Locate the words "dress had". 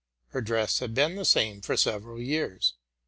0.41-0.95